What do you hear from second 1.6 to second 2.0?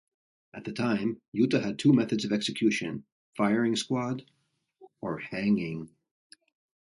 two